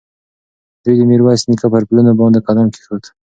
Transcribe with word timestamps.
دوی 0.83 0.95
د 0.99 1.01
میرویس 1.09 1.41
نیکه 1.49 1.67
پر 1.73 1.83
پلونو 1.87 2.11
باندې 2.21 2.39
قدم 2.47 2.67
کېښود. 2.73 3.03